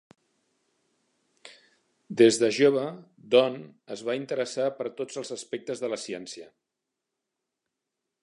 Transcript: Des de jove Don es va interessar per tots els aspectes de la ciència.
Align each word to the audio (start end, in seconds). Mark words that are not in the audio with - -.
Des 2.21 2.39
de 2.43 2.47
jove 2.59 2.85
Don 3.35 3.59
es 3.97 4.03
va 4.09 4.15
interessar 4.21 4.67
per 4.79 4.89
tots 5.01 5.21
els 5.23 5.33
aspectes 5.37 5.83
de 5.85 5.91
la 5.95 6.01
ciència. 6.07 6.49